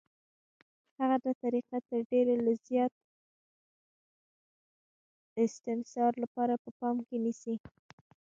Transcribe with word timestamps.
هغه 0.99 1.17
دا 1.25 1.31
طریقه 1.43 1.77
تر 1.89 1.99
ډېره 2.11 2.33
د 2.37 2.41
لا 2.45 2.53
زیات 2.67 2.91
استثمار 5.43 6.13
لپاره 6.23 6.53
په 6.63 6.69
پام 6.79 6.95
کې 7.07 7.17
نیسي 7.25 7.55